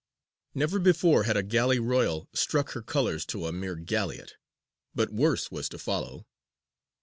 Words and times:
Never 0.55 0.79
before 0.79 1.25
had 1.25 1.37
a 1.37 1.43
galley 1.43 1.77
royal 1.77 2.27
struck 2.33 2.71
her 2.71 2.81
colours 2.81 3.23
to 3.27 3.45
a 3.45 3.51
mere 3.51 3.75
galleot. 3.75 4.33
But 4.95 5.13
worse 5.13 5.51
was 5.51 5.69
to 5.69 5.77
follow. 5.77 6.25